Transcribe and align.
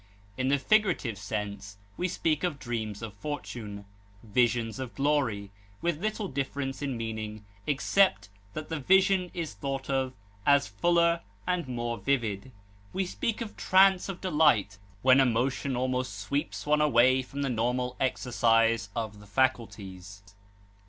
In 0.35 0.47
the 0.47 0.57
figurative 0.57 1.19
sense, 1.19 1.77
we 1.95 2.07
speak 2.07 2.43
of 2.43 2.57
dreams 2.57 3.03
of 3.03 3.13
fortune, 3.13 3.85
visions 4.23 4.79
of 4.79 4.95
glory, 4.95 5.51
with 5.79 6.01
little 6.01 6.27
difference 6.27 6.81
of 6.81 6.89
meaning 6.89 7.45
except 7.67 8.27
that 8.55 8.69
the 8.69 8.79
vision 8.79 9.29
is 9.35 9.53
thought 9.53 9.91
of 9.91 10.13
as 10.43 10.67
fuller 10.67 11.21
and 11.45 11.67
more 11.67 11.99
vivid. 11.99 12.51
We 12.93 13.05
speak 13.05 13.41
of 13.41 13.51
a 13.51 13.53
trance 13.53 14.09
of 14.09 14.21
delight 14.21 14.79
when 15.03 15.17
the 15.17 15.23
emotion 15.25 15.75
almost 15.77 16.17
sweeps 16.17 16.65
one 16.65 16.81
away 16.81 17.21
from 17.21 17.43
the 17.43 17.49
normal 17.49 17.95
exercise 17.99 18.89
of 18.95 19.19
the 19.19 19.27
faculties. 19.27 20.23